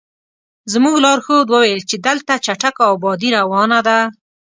زموږ 0.73 0.95
لارښود 1.03 1.47
وویل 1.49 1.81
چې 1.89 1.95
دلته 2.07 2.33
چټکه 2.45 2.83
ابادي 2.93 3.29
روانه 3.37 3.79
ده. 3.87 3.99